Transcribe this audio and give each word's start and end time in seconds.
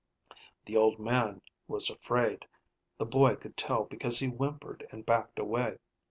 The 0.65 0.75
old 0.75 0.97
man 0.97 1.43
was 1.67 1.91
afraid. 1.91 2.47
The 2.97 3.05
boy 3.05 3.35
could 3.35 3.55
tell 3.55 3.83
because 3.83 4.17
he 4.17 4.29
whimpered 4.29 4.87
and 4.91 5.05
backed 5.05 5.37
away. 5.37 5.77